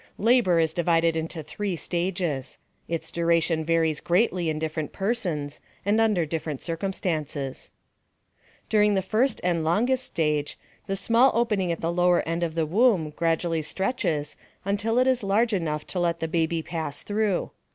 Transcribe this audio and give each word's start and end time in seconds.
Labor 0.17 0.57
is 0.57 0.73
divided 0.73 1.15
into 1.15 1.43
three 1.43 1.75
stages. 1.75 2.57
Its 2.87 3.11
duration 3.11 3.63
varies 3.63 3.99
greatly 3.99 4.49
in 4.49 4.57
different 4.57 4.91
persons 4.91 5.59
and 5.85 6.01
under 6.01 6.25
different 6.25 6.59
circumstances. 6.59 7.69
During 8.67 8.95
the 8.95 9.03
first 9.03 9.39
and 9.43 9.63
longest 9.63 10.03
stage, 10.05 10.57
the 10.87 10.95
small 10.95 11.29
opening 11.35 11.71
at 11.71 11.81
the 11.81 11.93
lower 11.93 12.27
end 12.27 12.41
of 12.41 12.55
the 12.55 12.65
womb 12.65 13.11
gradually 13.11 13.61
stretches 13.61 14.35
until 14.65 14.97
it 14.97 15.05
is 15.05 15.21
large 15.21 15.53
enough 15.53 15.85
to 15.85 15.99
let 15.99 16.19
the 16.19 16.27
baby 16.27 16.63
pass 16.63 17.03
through. 17.03 17.51